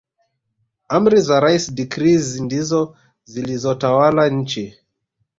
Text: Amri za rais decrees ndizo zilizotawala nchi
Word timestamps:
Amri 0.97 1.19
za 1.25 1.39
rais 1.39 1.73
decrees 1.75 2.37
ndizo 2.39 2.95
zilizotawala 3.23 4.29
nchi 4.29 4.73